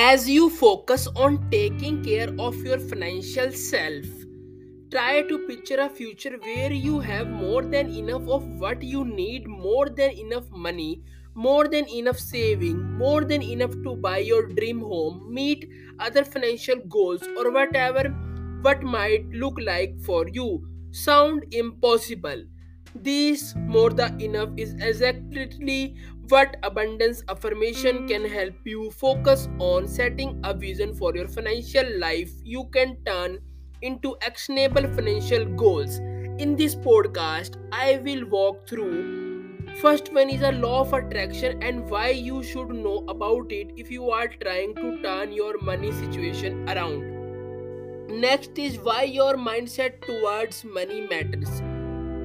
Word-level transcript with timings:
As 0.00 0.28
you 0.28 0.48
focus 0.48 1.08
on 1.16 1.50
taking 1.50 2.04
care 2.04 2.28
of 2.38 2.54
your 2.58 2.78
financial 2.78 3.50
self, 3.50 4.04
try 4.92 5.22
to 5.22 5.38
picture 5.48 5.80
a 5.80 5.88
future 5.88 6.38
where 6.40 6.70
you 6.70 7.00
have 7.00 7.26
more 7.28 7.62
than 7.62 7.90
enough 7.90 8.28
of 8.28 8.44
what 8.60 8.80
you 8.80 9.04
need, 9.04 9.48
more 9.48 9.88
than 9.88 10.12
enough 10.12 10.48
money, 10.52 11.02
more 11.34 11.66
than 11.66 11.88
enough 11.88 12.18
saving, 12.20 12.80
more 12.96 13.24
than 13.24 13.42
enough 13.42 13.72
to 13.82 13.96
buy 13.96 14.18
your 14.18 14.46
dream 14.46 14.78
home, 14.78 15.34
meet 15.34 15.68
other 15.98 16.24
financial 16.24 16.78
goals, 16.88 17.24
or 17.36 17.50
whatever 17.50 18.04
what 18.62 18.84
might 18.84 19.28
look 19.30 19.58
like 19.60 19.98
for 20.02 20.28
you. 20.28 20.64
Sound 20.92 21.44
impossible. 21.50 22.44
This 22.94 23.54
more 23.56 23.90
than 23.90 24.20
enough 24.20 24.50
is 24.56 24.74
exactly 24.74 25.96
what 26.28 26.56
abundance 26.62 27.22
affirmation 27.28 28.06
can 28.08 28.24
help 28.28 28.54
you 28.64 28.90
focus 28.90 29.48
on 29.58 29.88
setting 29.88 30.40
a 30.44 30.52
vision 30.52 30.94
for 30.94 31.14
your 31.14 31.28
financial 31.28 31.98
life 31.98 32.30
you 32.44 32.64
can 32.72 32.96
turn 33.06 33.38
into 33.82 34.16
actionable 34.22 34.86
financial 34.94 35.44
goals. 35.44 35.98
In 36.38 36.56
this 36.56 36.74
podcast, 36.74 37.56
I 37.72 38.00
will 38.04 38.26
walk 38.26 38.68
through 38.68 39.28
first 39.80 40.12
one 40.12 40.28
is 40.28 40.42
a 40.42 40.50
law 40.52 40.80
of 40.80 40.92
attraction 40.92 41.62
and 41.62 41.88
why 41.88 42.08
you 42.08 42.42
should 42.42 42.70
know 42.70 43.04
about 43.08 43.52
it 43.52 43.70
if 43.76 43.90
you 43.90 44.10
are 44.10 44.26
trying 44.26 44.74
to 44.74 45.00
turn 45.02 45.32
your 45.32 45.60
money 45.60 45.92
situation 45.92 46.68
around. 46.68 47.16
Next 48.20 48.58
is 48.58 48.78
why 48.78 49.02
your 49.04 49.34
mindset 49.34 50.00
towards 50.00 50.64
money 50.64 51.06
matters. 51.06 51.62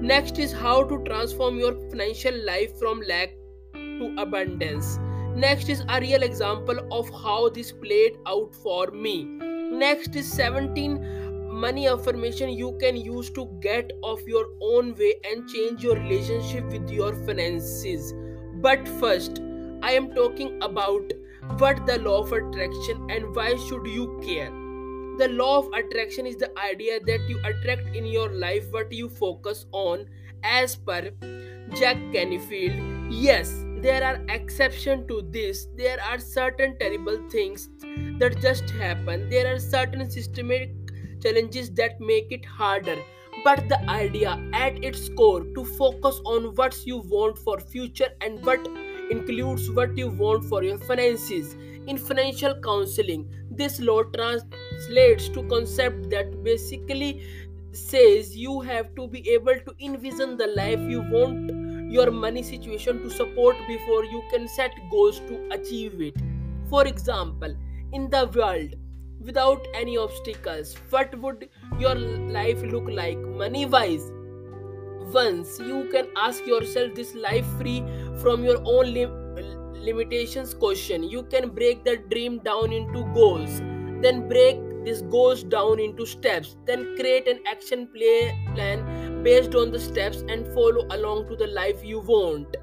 Next 0.00 0.38
is 0.38 0.52
how 0.52 0.84
to 0.84 1.02
transform 1.04 1.58
your 1.58 1.74
financial 1.90 2.34
life 2.46 2.78
from 2.78 3.00
lack 3.00 3.30
to 3.74 4.14
abundance. 4.16 4.96
Next 5.34 5.68
is 5.68 5.82
a 5.88 6.00
real 6.00 6.22
example 6.22 6.78
of 6.92 7.10
how 7.10 7.48
this 7.48 7.72
played 7.72 8.16
out 8.26 8.54
for 8.54 8.92
me. 8.92 9.24
Next 9.24 10.14
is 10.14 10.30
17 10.32 11.50
money 11.50 11.88
affirmation 11.88 12.50
you 12.50 12.76
can 12.80 12.96
use 12.96 13.30
to 13.30 13.46
get 13.60 13.90
off 14.02 14.20
your 14.26 14.46
own 14.62 14.94
way 14.94 15.14
and 15.24 15.48
change 15.48 15.82
your 15.82 15.96
relationship 15.96 16.64
with 16.66 16.88
your 16.90 17.14
finances. 17.26 18.14
But 18.62 18.86
first, 19.00 19.42
I 19.82 19.92
am 19.92 20.14
talking 20.14 20.58
about 20.62 21.12
what 21.58 21.86
the 21.86 21.98
law 21.98 22.22
of 22.22 22.32
attraction 22.32 23.10
and 23.10 23.34
why 23.34 23.56
should 23.56 23.86
you 23.86 24.20
care. 24.24 24.52
The 25.18 25.26
law 25.26 25.58
of 25.58 25.72
attraction 25.72 26.26
is 26.26 26.36
the 26.36 26.56
idea 26.56 27.00
that 27.00 27.28
you 27.28 27.40
attract 27.44 27.96
in 27.96 28.06
your 28.06 28.28
life 28.28 28.66
what 28.70 28.92
you 28.92 29.08
focus 29.08 29.66
on 29.72 30.06
as 30.44 30.76
per 30.76 31.10
Jack 31.74 31.96
Canfield. 32.12 33.12
Yes, 33.12 33.64
there 33.82 34.04
are 34.04 34.20
exceptions 34.28 35.08
to 35.08 35.22
this. 35.32 35.66
There 35.76 36.00
are 36.00 36.20
certain 36.20 36.78
terrible 36.78 37.18
things 37.30 37.68
that 38.20 38.40
just 38.40 38.70
happen. 38.70 39.28
There 39.28 39.52
are 39.52 39.58
certain 39.58 40.08
systemic 40.08 40.70
challenges 41.20 41.70
that 41.72 42.00
make 42.00 42.30
it 42.30 42.44
harder. 42.44 42.98
But 43.42 43.68
the 43.68 43.80
idea 43.90 44.40
at 44.52 44.84
its 44.84 45.08
core 45.08 45.42
to 45.42 45.64
focus 45.64 46.20
on 46.26 46.54
what 46.54 46.86
you 46.86 46.98
want 46.98 47.38
for 47.38 47.58
future 47.58 48.10
and 48.20 48.44
what 48.46 48.64
includes 49.10 49.68
what 49.68 49.98
you 49.98 50.10
want 50.10 50.44
for 50.44 50.62
your 50.62 50.78
finances. 50.78 51.56
In 51.88 51.98
financial 51.98 52.54
counseling, 52.62 53.28
this 53.50 53.80
law 53.80 54.04
translates 54.78 55.28
to 55.28 55.42
concept 55.44 56.10
that 56.10 56.42
basically 56.42 57.22
says 57.72 58.36
you 58.36 58.60
have 58.60 58.94
to 58.94 59.08
be 59.08 59.28
able 59.30 59.58
to 59.66 59.74
envision 59.80 60.36
the 60.36 60.46
life 60.48 60.80
you 60.80 61.00
want 61.10 61.50
your 61.92 62.10
money 62.10 62.42
situation 62.42 63.02
to 63.02 63.10
support 63.10 63.56
before 63.66 64.04
you 64.04 64.22
can 64.30 64.46
set 64.48 64.72
goals 64.90 65.20
to 65.20 65.48
achieve 65.50 66.00
it. 66.00 66.14
For 66.68 66.86
example, 66.86 67.54
in 67.92 68.10
the 68.10 68.26
world 68.34 68.74
without 69.20 69.66
any 69.74 69.96
obstacles, 69.96 70.76
what 70.90 71.18
would 71.18 71.48
your 71.78 71.94
life 71.94 72.62
look 72.62 72.88
like 72.88 73.18
money 73.18 73.66
wise? 73.66 74.12
Once 75.12 75.58
you 75.58 75.88
can 75.90 76.08
ask 76.16 76.46
yourself 76.46 76.94
this 76.94 77.14
life 77.14 77.46
free 77.58 77.82
from 78.20 78.44
your 78.44 78.58
own 78.64 78.92
lim- 78.92 79.34
limitations 79.74 80.52
question, 80.52 81.02
you 81.02 81.22
can 81.24 81.48
break 81.48 81.84
the 81.84 81.96
dream 82.10 82.38
down 82.40 82.72
into 82.72 83.04
goals, 83.14 83.60
then 84.02 84.28
break 84.28 84.58
this 84.84 85.02
goes 85.02 85.42
down 85.42 85.80
into 85.80 86.06
steps, 86.06 86.56
then 86.66 86.96
create 86.96 87.28
an 87.28 87.40
action 87.46 87.88
play 87.88 88.36
plan 88.54 89.22
based 89.22 89.54
on 89.54 89.70
the 89.70 89.78
steps 89.78 90.24
and 90.28 90.46
follow 90.54 90.86
along 90.90 91.28
to 91.28 91.36
the 91.36 91.46
life 91.46 91.84
you 91.84 92.00
want. 92.00 92.56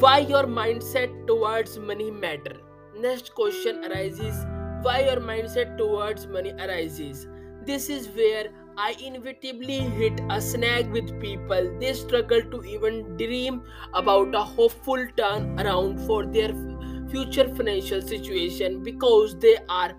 Why 0.00 0.18
your 0.18 0.44
mindset 0.44 1.26
towards 1.26 1.78
money 1.78 2.10
matter? 2.10 2.56
Next 2.98 3.34
question 3.34 3.84
arises 3.84 4.44
why 4.82 5.00
your 5.00 5.20
mindset 5.20 5.76
towards 5.78 6.26
money 6.26 6.52
arises. 6.52 7.26
This 7.64 7.88
is 7.88 8.08
where 8.08 8.50
I 8.78 8.94
inevitably 9.02 9.78
hit 10.00 10.20
a 10.30 10.40
snag 10.40 10.90
with 10.90 11.18
people. 11.20 11.70
They 11.80 11.92
struggle 11.94 12.42
to 12.42 12.62
even 12.64 13.16
dream 13.16 13.62
about 13.94 14.34
a 14.34 14.42
hopeful 14.42 15.06
turn 15.16 15.58
around 15.58 15.98
for 16.06 16.26
their 16.26 16.52
future 17.16 17.48
financial 17.54 18.02
situation 18.02 18.82
because 18.82 19.38
they 19.38 19.56
are 19.68 19.94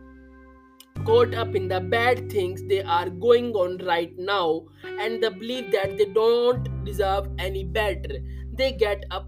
caught 1.06 1.34
up 1.34 1.56
in 1.56 1.68
the 1.68 1.80
bad 1.80 2.30
things 2.32 2.62
they 2.68 2.82
are 2.84 3.10
going 3.10 3.52
on 3.54 3.78
right 3.86 4.18
now 4.18 4.66
and 5.06 5.24
the 5.24 5.32
belief 5.32 5.72
that 5.72 5.98
they 5.98 6.06
don't 6.06 6.68
deserve 6.86 7.30
any 7.40 7.64
better. 7.64 8.20
They 8.54 8.72
get 8.74 9.04
up 9.12 9.28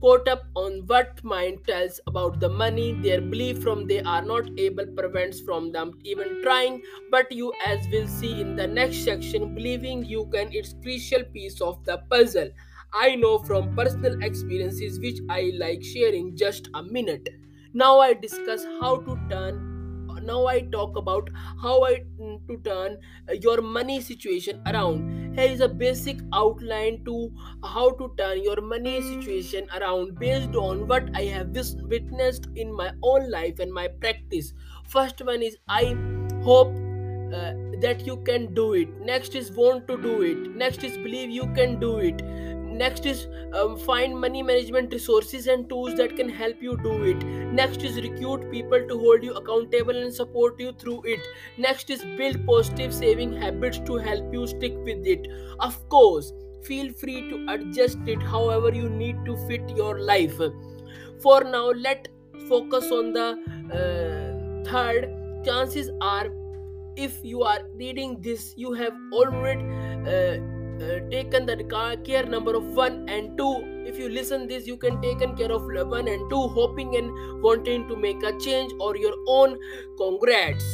caught 0.00 0.28
up 0.28 0.44
on 0.54 0.84
what 0.86 1.22
mind 1.24 1.58
tells 1.66 2.00
about 2.06 2.38
the 2.40 2.48
money. 2.48 2.92
Their 3.02 3.20
belief 3.20 3.62
from 3.62 3.86
they 3.88 4.00
are 4.00 4.22
not 4.24 4.48
able 4.58 4.86
prevents 4.86 5.40
from 5.40 5.72
them 5.72 5.98
even 6.04 6.40
trying. 6.42 6.82
But 7.10 7.32
you 7.32 7.52
as 7.66 7.86
we'll 7.90 8.06
see 8.08 8.40
in 8.40 8.54
the 8.56 8.66
next 8.66 9.04
section 9.04 9.54
believing 9.54 10.04
you 10.04 10.26
can 10.32 10.52
it's 10.52 10.74
crucial 10.82 11.24
piece 11.24 11.60
of 11.60 11.84
the 11.84 11.98
puzzle 12.10 12.50
i 12.92 13.14
know 13.16 13.38
from 13.38 13.74
personal 13.76 14.20
experiences 14.22 14.98
which 15.00 15.20
i 15.28 15.50
like 15.58 15.82
sharing 15.82 16.36
just 16.36 16.68
a 16.74 16.82
minute. 16.82 17.28
Now 17.74 17.98
i 18.00 18.14
discuss 18.14 18.64
how 18.80 18.96
to 19.08 19.18
turn 19.30 19.64
now 20.28 20.46
i 20.46 20.60
talk 20.72 20.96
about 20.96 21.28
how 21.62 21.84
i 21.84 21.92
mm, 22.20 22.46
to 22.48 22.56
turn 22.64 22.96
uh, 23.28 23.32
your 23.32 23.62
money 23.62 24.00
situation 24.00 24.60
around. 24.66 25.36
Here 25.36 25.48
is 25.48 25.60
a 25.60 25.68
basic 25.68 26.18
outline 26.32 27.04
to 27.04 27.30
how 27.64 27.90
to 27.92 28.12
turn 28.18 28.42
your 28.42 28.60
money 28.60 29.00
situation 29.00 29.68
around 29.80 30.18
based 30.18 30.54
on 30.56 30.86
what 30.88 31.08
i 31.14 31.22
have 31.22 31.56
witnessed 31.94 32.48
in 32.56 32.74
my 32.74 32.90
own 33.02 33.30
life 33.30 33.58
and 33.60 33.72
my 33.72 33.88
practice. 33.88 34.52
First 34.88 35.24
one 35.24 35.42
is 35.42 35.56
i 35.68 35.84
hope 36.42 36.68
uh, 37.32 37.52
that 37.80 38.02
you 38.06 38.16
can 38.24 38.52
do 38.54 38.72
it. 38.74 38.88
Next 39.00 39.34
is 39.34 39.52
want 39.52 39.86
to 39.88 39.96
do 40.02 40.22
it. 40.22 40.56
Next 40.56 40.82
is 40.82 40.96
believe 40.96 41.30
you 41.30 41.46
can 41.54 41.78
do 41.78 41.98
it 41.98 42.22
next 42.78 43.06
is 43.06 43.26
um, 43.52 43.76
find 43.76 44.18
money 44.18 44.42
management 44.42 44.92
resources 44.92 45.46
and 45.46 45.68
tools 45.68 45.94
that 45.96 46.16
can 46.16 46.28
help 46.28 46.62
you 46.62 46.76
do 46.82 47.04
it. 47.04 47.24
Next 47.52 47.82
is 47.82 47.96
recruit 47.96 48.50
people 48.50 48.86
to 48.88 48.98
hold 48.98 49.22
you 49.22 49.34
accountable 49.34 49.96
and 49.96 50.14
support 50.14 50.60
you 50.60 50.72
through 50.72 51.02
it. 51.04 51.20
Next 51.56 51.90
is 51.90 52.04
build 52.16 52.44
positive 52.46 52.94
saving 52.94 53.32
habits 53.36 53.80
to 53.86 53.96
help 53.96 54.32
you 54.32 54.46
stick 54.46 54.76
with 54.90 55.06
it. 55.06 55.26
Of 55.60 55.88
course 55.88 56.32
feel 56.64 56.92
free 56.92 57.20
to 57.30 57.46
adjust 57.50 57.98
it 58.06 58.20
however 58.20 58.72
you 58.74 58.88
need 58.88 59.24
to 59.24 59.36
fit 59.46 59.68
your 59.76 60.00
life. 60.00 60.38
For 61.22 61.44
now 61.44 61.70
let 61.70 62.08
focus 62.48 62.90
on 62.92 63.12
the 63.12 63.28
uh, 63.78 64.70
third. 64.70 65.14
Chances 65.44 65.90
are 66.00 66.28
if 66.96 67.18
you 67.22 67.42
are 67.42 67.60
reading 67.76 68.20
this 68.20 68.54
you 68.56 68.72
have 68.72 68.92
already 69.12 69.62
uh, 70.12 70.57
uh, 70.80 71.00
taken 71.10 71.46
the 71.46 71.56
care 72.04 72.24
number 72.24 72.54
of 72.54 72.64
one 72.64 73.08
and 73.08 73.36
two. 73.36 73.84
If 73.86 73.98
you 73.98 74.08
listen 74.08 74.46
this 74.46 74.66
you 74.66 74.76
can 74.76 75.00
taken 75.02 75.36
care 75.36 75.52
of 75.52 75.62
one 75.62 76.08
and 76.08 76.30
two 76.30 76.48
hoping 76.48 76.96
and 76.96 77.42
wanting 77.42 77.88
to 77.88 77.96
make 77.96 78.22
a 78.22 78.38
change 78.38 78.72
or 78.80 78.96
your 78.96 79.14
own. 79.26 79.58
Congrats. 79.96 80.64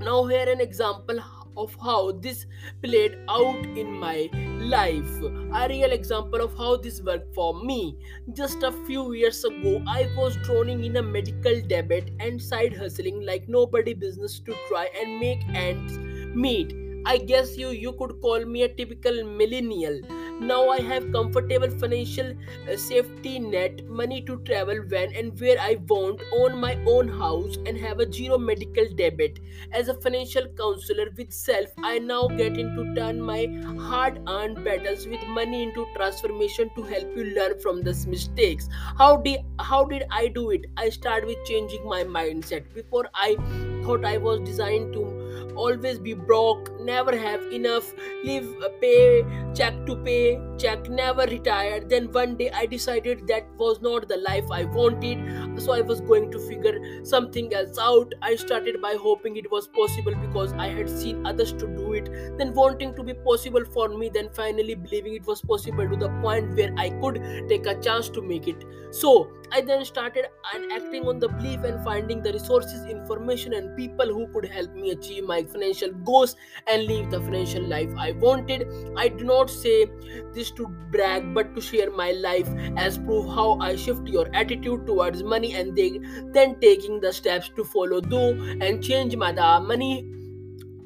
Now 0.00 0.24
here 0.26 0.48
an 0.48 0.60
example 0.60 1.18
of 1.56 1.76
how 1.80 2.12
this 2.12 2.46
played 2.82 3.16
out 3.28 3.64
in 3.76 3.92
my 3.92 4.28
life. 4.58 5.22
A 5.54 5.68
real 5.68 5.92
example 5.92 6.40
of 6.40 6.56
how 6.56 6.76
this 6.76 7.00
worked 7.00 7.34
for 7.34 7.62
me. 7.64 7.96
Just 8.32 8.62
a 8.62 8.72
few 8.86 9.12
years 9.12 9.44
ago 9.44 9.82
i 9.86 10.08
was 10.16 10.36
drowning 10.44 10.84
in 10.84 10.96
a 10.96 11.02
medical 11.02 11.60
debt 11.62 12.10
and 12.20 12.40
side 12.40 12.76
hustling 12.76 13.24
like 13.24 13.48
nobody 13.48 13.94
business 13.94 14.40
to 14.40 14.54
try 14.68 14.88
and 15.00 15.20
make 15.20 15.46
ends 15.54 15.98
meet 16.34 16.83
I 17.06 17.18
guess 17.18 17.56
you 17.56 17.70
you 17.70 17.92
could 17.92 18.20
call 18.20 18.44
me 18.44 18.62
a 18.62 18.68
typical 18.74 19.22
millennial. 19.24 20.00
Now 20.40 20.68
I 20.68 20.80
have 20.80 21.12
comfortable 21.12 21.70
financial 21.82 22.32
uh, 22.70 22.76
safety 22.76 23.38
net, 23.38 23.84
money 23.86 24.20
to 24.22 24.38
travel 24.48 24.80
when 24.94 25.14
and 25.14 25.38
where 25.40 25.58
I 25.60 25.76
want, 25.88 26.22
own 26.32 26.58
my 26.58 26.72
own 26.86 27.08
house, 27.08 27.56
and 27.66 27.78
have 27.78 28.00
a 28.00 28.10
zero 28.12 28.38
medical 28.38 28.88
debit. 28.96 29.38
As 29.72 29.88
a 29.88 29.94
financial 30.00 30.48
counselor 30.62 31.06
with 31.16 31.32
self, 31.32 31.68
I 31.82 31.98
now 31.98 32.26
get 32.26 32.58
into 32.58 32.94
turn 32.94 33.20
my 33.20 33.46
hard-earned 33.90 34.64
battles 34.64 35.06
with 35.06 35.22
money 35.28 35.62
into 35.62 35.86
transformation 35.94 36.70
to 36.74 36.82
help 36.82 37.16
you 37.16 37.24
learn 37.36 37.60
from 37.60 37.82
these 37.82 38.06
mistakes. 38.06 38.68
How 38.98 39.16
did 39.18 39.40
how 39.60 39.84
did 39.84 40.04
I 40.10 40.26
do 40.28 40.50
it? 40.50 40.66
I 40.76 40.88
start 40.88 41.26
with 41.26 41.44
changing 41.44 41.86
my 41.86 42.02
mindset. 42.04 42.72
Before 42.74 43.08
I 43.14 43.36
thought 43.84 44.04
I 44.04 44.16
was 44.18 44.40
designed 44.40 44.92
to 44.94 45.13
always 45.52 45.98
be 45.98 46.14
broke, 46.14 46.70
never 46.80 47.16
have 47.16 47.42
enough, 47.52 47.92
live 48.24 48.46
pay 48.80 49.24
check 49.54 49.74
to 49.86 49.96
pay 49.96 50.40
check, 50.58 50.88
never 50.88 51.22
retired. 51.22 51.88
Then 51.88 52.10
one 52.12 52.36
day 52.36 52.50
I 52.50 52.66
decided 52.66 53.26
that 53.28 53.46
was 53.56 53.80
not 53.80 54.08
the 54.08 54.16
life 54.16 54.44
I 54.50 54.64
wanted, 54.64 55.60
so 55.60 55.72
I 55.72 55.80
was 55.80 56.00
going 56.00 56.30
to 56.32 56.38
figure 56.38 57.04
something 57.04 57.52
else 57.54 57.78
out. 57.78 58.12
I 58.22 58.34
started 58.36 58.80
by 58.82 58.96
hoping 59.00 59.36
it 59.36 59.50
was 59.50 59.68
possible 59.68 60.14
because 60.14 60.52
I 60.54 60.68
had 60.68 60.88
seen 60.88 61.26
others 61.26 61.52
to 61.52 61.66
do 61.66 61.92
it, 61.92 62.38
then 62.38 62.54
wanting 62.54 62.94
to 62.96 63.02
be 63.02 63.14
possible 63.14 63.64
for 63.64 63.88
me, 63.88 64.10
then 64.12 64.28
finally 64.32 64.74
believing 64.74 65.14
it 65.14 65.26
was 65.26 65.42
possible 65.42 65.88
to 65.88 65.96
the 65.96 66.08
point 66.20 66.56
where 66.56 66.74
I 66.76 66.90
could 67.00 67.22
take 67.48 67.66
a 67.66 67.80
chance 67.80 68.08
to 68.10 68.22
make 68.22 68.48
it. 68.48 68.64
So 68.90 69.30
I 69.54 69.60
then 69.60 69.84
started 69.84 70.24
acting 70.72 71.06
on 71.06 71.20
the 71.20 71.28
belief 71.28 71.62
and 71.62 71.82
finding 71.84 72.22
the 72.22 72.32
resources, 72.32 72.86
information, 72.86 73.54
and 73.54 73.76
people 73.76 74.06
who 74.06 74.26
could 74.32 74.46
help 74.46 74.74
me 74.74 74.90
achieve 74.90 75.24
my 75.24 75.44
financial 75.44 75.92
goals 75.92 76.34
and 76.66 76.86
live 76.86 77.12
the 77.12 77.20
financial 77.20 77.62
life 77.62 77.88
I 77.96 78.12
wanted. 78.12 78.66
I 78.96 79.06
do 79.06 79.22
not 79.22 79.48
say 79.48 79.86
this 80.32 80.50
to 80.52 80.66
brag 80.90 81.32
but 81.34 81.54
to 81.54 81.60
share 81.60 81.92
my 81.92 82.10
life 82.10 82.48
as 82.76 82.98
proof 82.98 83.26
how 83.26 83.58
I 83.60 83.76
shift 83.76 84.08
your 84.08 84.26
attitude 84.34 84.88
towards 84.88 85.22
money 85.22 85.54
and 85.54 85.76
they, 85.76 86.00
then 86.32 86.58
taking 86.58 87.00
the 87.00 87.12
steps 87.12 87.48
to 87.50 87.62
follow 87.62 88.00
through 88.00 88.58
and 88.60 88.82
change 88.82 89.14
my 89.14 89.30
money 89.60 90.23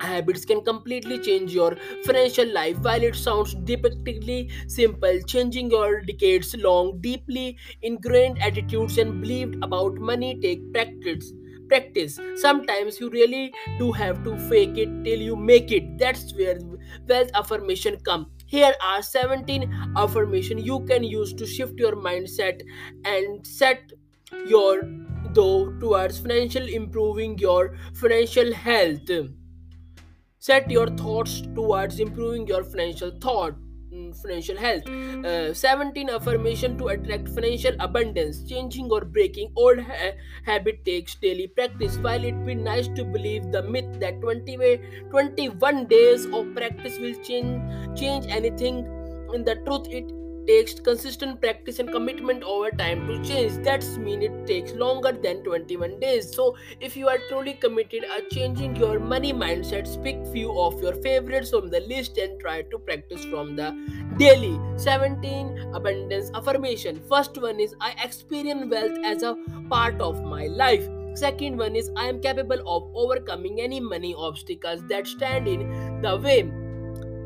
habits 0.01 0.45
can 0.45 0.63
completely 0.65 1.19
change 1.19 1.53
your 1.55 1.77
financial 2.05 2.53
life. 2.53 2.79
While 2.81 3.03
it 3.03 3.17
sounds 3.17 3.55
depictingly 3.55 4.51
simple 4.69 5.21
changing 5.27 5.71
your 5.71 6.01
decades 6.01 6.55
long 6.57 7.01
deeply 7.01 7.57
ingrained 7.83 8.41
attitudes 8.43 8.99
and 8.99 9.21
beliefs 9.21 9.57
about 9.63 9.95
money 9.97 10.39
take 10.41 10.73
practice 10.73 11.33
practice. 11.69 12.19
Sometimes 12.37 12.99
you 12.99 13.11
really 13.11 13.53
do 13.79 13.93
have 13.93 14.25
to 14.25 14.39
fake 14.49 14.79
it 14.79 14.89
till 15.05 15.21
you 15.21 15.37
make 15.37 15.71
it. 15.71 15.99
That's 15.99 16.35
where 16.35 16.59
wealth 17.09 17.31
affirmation 17.35 17.99
come. 18.05 18.31
Here 18.47 18.75
are 18.83 19.03
17 19.03 19.93
affirmation 19.97 20.59
you 20.59 20.81
can 20.87 21.05
use 21.05 21.35
to 21.35 21.47
shift 21.47 21.79
your 21.79 21.95
mindset 21.97 22.63
and 23.05 23.47
set 23.47 23.93
your 24.47 24.83
though 25.35 25.73
towards 25.79 26.19
financial 26.19 26.67
improving 26.69 27.39
your 27.39 27.77
financial 27.95 28.53
health 28.53 29.11
set 30.39 30.71
your 30.71 30.89
thoughts 30.89 31.43
towards 31.55 32.01
improving 32.01 32.47
your 32.47 32.65
financial 32.65 33.11
thought 33.21 33.55
mm, 33.93 34.17
financial 34.23 34.57
health. 34.57 34.89
Uh, 35.25 35.53
17 35.55 36.11
affirmation 36.11 36.77
to 36.79 36.89
attract 36.89 37.29
financial 37.29 37.75
abundance. 37.81 38.45
Changing 38.45 38.91
or 38.91 39.05
breaking 39.05 39.53
old 39.57 39.81
ha- 39.81 40.13
habit 40.45 40.85
takes 40.85 41.15
daily 41.17 41.47
practice. 41.47 41.97
While 41.99 42.25
it 42.25 42.45
be 42.47 42.55
nice 42.55 42.89
to 42.89 43.05
believe 43.05 43.51
the 43.53 43.63
myth 43.63 44.01
that 44.01 44.21
20 44.21 44.57
way, 44.59 44.77
21 45.11 45.87
days 45.87 46.27
of 46.27 46.55
practice 46.55 46.99
will 46.99 47.15
change 47.23 47.99
change 47.99 48.27
anything 48.27 48.87
in 49.35 49.45
the 49.45 49.57
truth 49.67 49.89
it 49.91 50.18
takes 50.49 50.75
consistent 50.81 51.41
practice 51.41 51.79
and 51.79 51.93
commitment 51.93 52.43
over 52.43 52.71
time 52.71 53.07
to 53.07 53.23
change. 53.23 53.63
That's 53.65 53.97
mean 53.99 54.23
it 54.23 54.47
takes 54.47 54.73
longer 54.73 55.13
than 55.13 55.43
21 55.45 56.01
days. 56.01 56.35
So 56.35 56.57
if 56.81 56.97
you 56.97 57.09
are 57.09 57.19
truly 57.29 57.55
committed 57.55 58.05
at 58.05 58.31
changing 58.31 58.77
your 58.77 58.99
money 58.99 59.33
mindset 59.33 59.89
pick 60.03 60.27
few 60.33 60.59
of 60.59 60.81
your 60.83 60.95
favorites 60.95 61.51
from 61.51 61.69
the 61.71 61.81
list 61.81 62.19
and 62.19 62.41
try 62.41 62.63
to 62.63 62.79
practice 62.79 63.25
from 63.27 63.57
the 63.57 63.71
daily. 64.17 64.59
17 64.77 65.73
abundance 65.75 66.31
affirmation. 66.35 67.03
First 67.09 67.41
one 67.41 67.61
is 67.61 67.75
i 67.81 67.91
experience 68.05 68.71
wealth 68.71 68.99
as 69.05 69.23
a 69.23 69.37
part 69.69 70.01
of 70.01 70.23
my 70.23 70.47
life. 70.47 70.89
Second 71.15 71.59
one 71.59 71.77
is 71.77 71.91
i 71.97 72.07
am 72.09 72.21
capable 72.21 72.65
of 72.77 72.89
overcoming 72.95 73.61
any 73.61 73.81
money 73.81 74.15
obstacles 74.17 74.83
that 74.89 75.07
stand 75.07 75.49
in 75.49 76.01
the 76.01 76.17
way. 76.17 76.41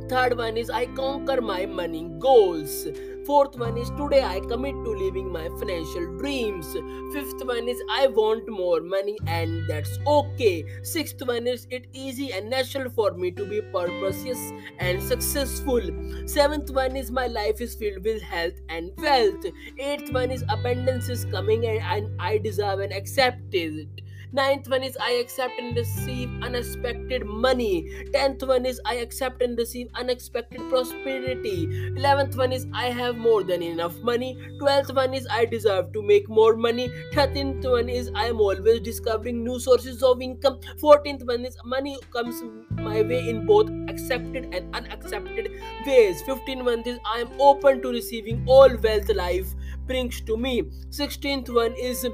Third 0.09 0.37
one 0.37 0.57
is 0.57 0.71
i 0.71 0.85
conquer 1.01 1.41
my 1.41 1.65
money 1.67 2.11
goals 2.19 2.87
Fourth 3.27 3.57
one 3.57 3.79
is 3.79 3.89
today 3.91 4.23
I 4.23 4.41
commit 4.41 4.75
to 4.85 4.91
living 4.91 5.31
my 5.33 5.49
financial 5.59 6.07
dreams. 6.19 6.73
Fifth 7.15 7.45
one 7.45 7.69
is 7.69 7.81
I 7.91 8.09
want 8.09 8.49
more 8.49 8.81
money 8.81 9.17
and 9.27 9.67
that's 9.69 9.99
okay. 10.07 10.65
Sixth 10.83 11.25
one 11.25 11.47
is 11.47 11.67
it 11.71 11.87
easy 11.93 12.33
and 12.33 12.51
natural 12.51 12.91
for 12.91 13.13
me 13.13 13.31
to 13.33 13.45
be 13.47 13.61
purposeless 13.63 14.53
and 14.79 15.03
successful. 15.03 15.81
Seventh 16.27 16.71
one 16.73 16.97
is 16.97 17.11
my 17.11 17.29
life 17.29 17.61
is 17.61 17.75
filled 17.77 18.05
with 18.05 18.23
health 18.23 18.61
and 18.69 18.91
wealth. 18.99 19.47
Eighth 19.79 20.13
one 20.13 20.31
is 20.31 20.45
abundance 20.49 21.09
is 21.09 21.25
coming 21.25 21.65
and, 21.67 22.11
I 22.21 22.39
deserve 22.39 22.81
and 22.81 22.93
accept 22.93 23.55
it. 23.55 24.02
Ninth 24.35 24.71
one 24.71 24.83
is 24.83 24.97
I 24.97 25.11
accept 25.21 25.59
and 25.61 25.77
receive 25.77 26.31
unexpected 26.43 27.27
money. 27.27 28.07
Tenth 28.15 28.43
one 28.43 28.65
is 28.65 28.81
I 28.87 28.95
accept 28.95 29.43
and 29.43 29.59
receive 29.59 29.89
unexpected 29.95 30.59
prosperity. 30.71 31.65
Eleventh 31.97 32.37
one 32.39 32.51
is 32.51 32.67
I 32.73 32.87
have 32.87 33.19
more 33.19 33.45
than 33.45 33.63
enough 33.63 34.01
money. 34.01 34.39
Twelfth 34.59 34.95
one 34.95 35.13
is 35.13 35.27
I 35.31 35.45
deserve 35.45 35.93
to 35.93 36.01
make 36.01 36.31
more 36.31 36.57
money. 36.57 36.91
Thirteenth 37.13 37.67
one 37.67 37.91
is 37.91 38.11
I 38.15 38.29
am 38.29 38.41
always 38.41 38.81
discovering 38.81 39.45
new 39.45 39.61
sources 39.61 40.03
of 40.03 40.23
income. 40.23 40.61
Fourteenth 40.79 41.27
one 41.27 41.45
is 41.45 41.59
money 41.67 41.99
comes 42.11 42.43
my 42.71 43.03
way 43.03 43.29
in 43.29 43.45
both 43.45 43.69
accepted 43.91 44.55
and 44.55 44.75
unaccepted 44.75 45.53
ways. 45.87 46.23
Fifteenth 46.23 46.65
one 46.65 46.81
is 46.87 46.99
I 47.05 47.19
am 47.19 47.39
open 47.39 47.83
to 47.83 47.91
receiving 47.91 48.43
all 48.47 48.75
wealth 48.79 49.15
life 49.15 49.55
brings 49.87 50.23
to 50.23 50.39
me. 50.39 50.71
Sixteenth 50.89 51.51
one 51.51 51.75
is 51.75 52.07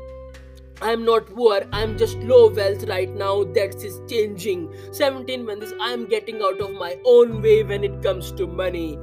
I'm 0.80 1.04
not 1.04 1.26
poor, 1.26 1.62
I'm 1.72 1.98
just 1.98 2.18
low 2.18 2.50
wealth 2.50 2.84
right 2.84 3.12
now. 3.12 3.42
That 3.42 3.74
is 3.82 4.00
changing. 4.08 4.72
17 4.92 5.44
months, 5.44 5.72
I'm 5.80 6.06
getting 6.06 6.40
out 6.40 6.60
of 6.60 6.70
my 6.72 6.96
own 7.04 7.42
way 7.42 7.64
when 7.64 7.82
it 7.82 8.00
comes 8.00 8.30
to 8.32 8.46
money. 8.46 8.96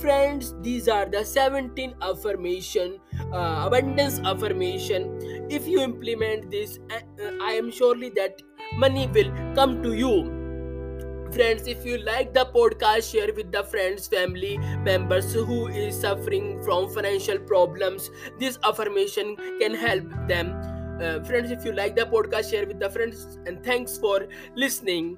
Friends, 0.00 0.54
these 0.62 0.88
are 0.88 1.04
the 1.04 1.24
17 1.24 1.94
affirmation, 2.00 2.98
uh, 3.32 3.64
abundance 3.66 4.20
affirmation. 4.20 5.46
If 5.50 5.68
you 5.68 5.80
implement 5.80 6.50
this, 6.50 6.78
uh, 6.90 7.00
uh, 7.22 7.30
I 7.42 7.52
am 7.52 7.70
surely 7.70 8.08
that 8.10 8.40
money 8.76 9.06
will 9.08 9.30
come 9.54 9.82
to 9.82 9.92
you 9.92 10.34
friends 11.32 11.66
if 11.68 11.84
you 11.84 11.98
like 11.98 12.32
the 12.32 12.46
podcast 12.54 13.12
share 13.12 13.32
with 13.34 13.52
the 13.52 13.62
friends 13.62 14.08
family 14.08 14.56
members 14.82 15.34
who 15.34 15.66
is 15.66 16.00
suffering 16.00 16.58
from 16.62 16.88
financial 16.88 17.38
problems 17.38 18.10
this 18.38 18.58
affirmation 18.64 19.36
can 19.60 19.74
help 19.74 20.04
them 20.26 20.77
Uh, 21.00 21.22
friends 21.22 21.50
if 21.50 21.64
you 21.64 21.72
like 21.72 21.94
the 21.94 22.04
podcast 22.04 22.50
share 22.50 22.66
with 22.66 22.80
the 22.80 22.90
friends 22.90 23.38
and 23.46 23.62
thanks 23.62 23.96
for 23.98 24.26
listening 24.56 25.16